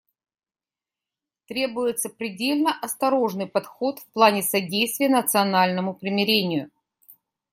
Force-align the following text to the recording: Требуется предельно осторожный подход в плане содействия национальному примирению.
Требуется 1.45 2.09
предельно 2.09 2.71
осторожный 2.81 3.45
подход 3.45 3.99
в 3.99 4.07
плане 4.07 4.41
содействия 4.41 5.09
национальному 5.09 5.93
примирению. 5.93 6.71